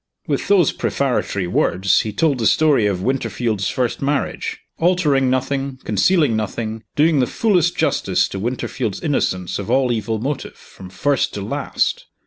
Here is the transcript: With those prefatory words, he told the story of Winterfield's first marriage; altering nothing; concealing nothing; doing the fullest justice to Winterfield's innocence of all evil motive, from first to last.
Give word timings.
With 0.25 0.47
those 0.47 0.71
prefatory 0.71 1.45
words, 1.45 1.99
he 2.01 2.11
told 2.11 2.39
the 2.39 2.47
story 2.47 2.87
of 2.87 3.03
Winterfield's 3.03 3.69
first 3.69 4.01
marriage; 4.01 4.59
altering 4.79 5.29
nothing; 5.29 5.77
concealing 5.83 6.35
nothing; 6.35 6.81
doing 6.95 7.19
the 7.19 7.27
fullest 7.27 7.77
justice 7.77 8.27
to 8.29 8.39
Winterfield's 8.39 8.99
innocence 9.03 9.59
of 9.59 9.69
all 9.69 9.91
evil 9.91 10.17
motive, 10.17 10.55
from 10.55 10.89
first 10.89 11.35
to 11.35 11.41
last. 11.43 12.05